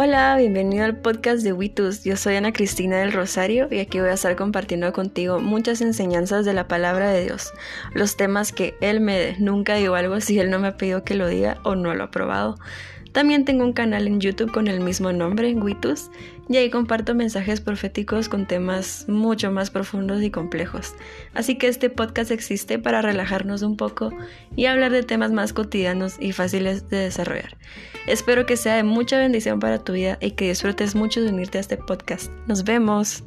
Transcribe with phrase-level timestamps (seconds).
[0.00, 2.04] Hola, bienvenido al podcast de Witus.
[2.04, 6.44] Yo soy Ana Cristina del Rosario y aquí voy a estar compartiendo contigo muchas enseñanzas
[6.44, 7.52] de la palabra de Dios,
[7.94, 9.36] los temas que Él me dé.
[9.40, 12.04] Nunca digo algo si Él no me ha pedido que lo diga o no lo
[12.04, 12.60] ha probado.
[13.18, 16.08] También tengo un canal en YouTube con el mismo nombre, Witus,
[16.48, 20.94] y ahí comparto mensajes proféticos con temas mucho más profundos y complejos.
[21.34, 24.12] Así que este podcast existe para relajarnos un poco
[24.54, 27.56] y hablar de temas más cotidianos y fáciles de desarrollar.
[28.06, 31.58] Espero que sea de mucha bendición para tu vida y que disfrutes mucho de unirte
[31.58, 32.30] a este podcast.
[32.46, 33.24] Nos vemos.